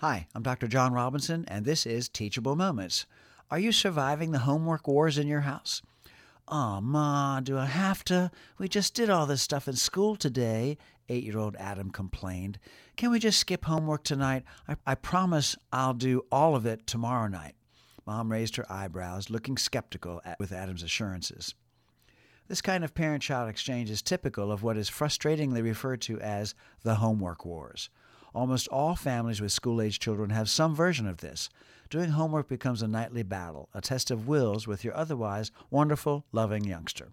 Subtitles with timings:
[0.00, 0.68] Hi, I'm Dr.
[0.68, 3.04] John Robinson, and this is Teachable Moments.
[3.50, 5.82] Are you surviving the homework wars in your house?
[6.46, 8.30] Aw, Ma, do I have to?
[8.58, 10.78] We just did all this stuff in school today,
[11.08, 12.60] eight year old Adam complained.
[12.96, 14.44] Can we just skip homework tonight?
[14.68, 17.56] I, I promise I'll do all of it tomorrow night.
[18.06, 21.56] Mom raised her eyebrows, looking skeptical at, with Adam's assurances.
[22.46, 26.54] This kind of parent child exchange is typical of what is frustratingly referred to as
[26.84, 27.90] the homework wars.
[28.38, 31.50] Almost all families with school age children have some version of this.
[31.90, 36.62] Doing homework becomes a nightly battle, a test of wills with your otherwise wonderful, loving
[36.62, 37.08] youngster.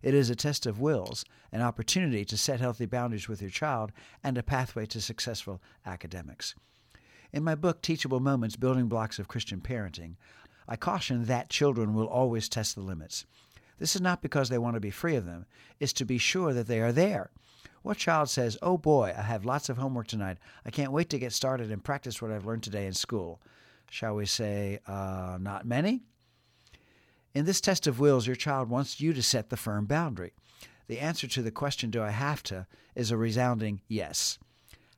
[0.00, 3.92] It is a test of wills, an opportunity to set healthy boundaries with your child,
[4.22, 6.54] and a pathway to successful academics.
[7.30, 10.16] In my book, Teachable Moments Building Blocks of Christian Parenting,
[10.66, 13.26] I caution that children will always test the limits.
[13.78, 15.44] This is not because they want to be free of them,
[15.78, 17.32] it's to be sure that they are there.
[17.84, 20.38] What child says, Oh boy, I have lots of homework tonight.
[20.64, 23.42] I can't wait to get started and practice what I've learned today in school?
[23.90, 26.00] Shall we say, uh, not many?
[27.34, 30.32] In this test of wills, your child wants you to set the firm boundary.
[30.86, 32.66] The answer to the question, Do I have to?
[32.94, 34.38] is a resounding yes.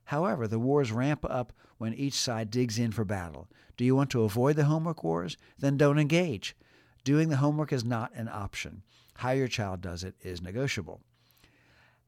[0.05, 3.49] However, the wars ramp up when each side digs in for battle.
[3.77, 5.37] Do you want to avoid the homework wars?
[5.59, 6.55] Then don't engage.
[7.03, 8.83] Doing the homework is not an option.
[9.15, 11.01] How your child does it is negotiable.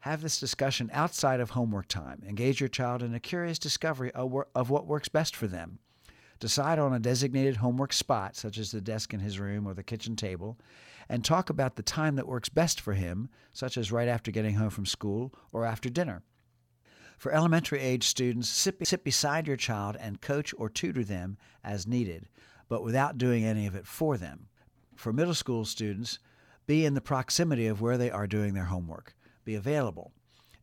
[0.02, 2.22] Have this discussion outside of homework time.
[2.26, 5.80] Engage your child in a curious discovery of what works best for them.
[6.38, 9.82] Decide on a designated homework spot, such as the desk in his room or the
[9.82, 10.56] kitchen table,
[11.08, 14.54] and talk about the time that works best for him, such as right after getting
[14.54, 16.22] home from school or after dinner.
[17.16, 21.88] For elementary age students, sit, sit beside your child and coach or tutor them as
[21.88, 22.28] needed,
[22.68, 24.46] but without doing any of it for them.
[24.94, 26.20] For middle school students,
[26.66, 29.16] be in the proximity of where they are doing their homework
[29.48, 30.12] be available.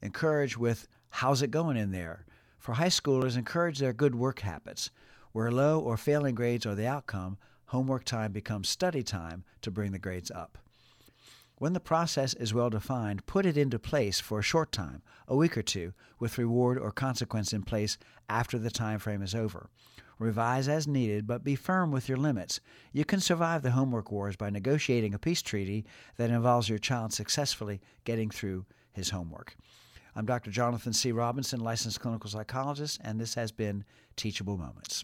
[0.03, 2.23] Encourage with, How's it going in there?
[2.59, 4.91] For high schoolers, encourage their good work habits.
[5.31, 9.91] Where low or failing grades are the outcome, homework time becomes study time to bring
[9.91, 10.59] the grades up.
[11.57, 15.35] When the process is well defined, put it into place for a short time, a
[15.35, 17.97] week or two, with reward or consequence in place
[18.29, 19.71] after the time frame is over.
[20.17, 22.59] Revise as needed, but be firm with your limits.
[22.93, 25.85] You can survive the homework wars by negotiating a peace treaty
[26.17, 29.55] that involves your child successfully getting through his homework.
[30.15, 30.51] I'm Dr.
[30.51, 31.11] Jonathan C.
[31.11, 33.83] Robinson, licensed clinical psychologist, and this has been
[34.15, 35.03] Teachable Moments.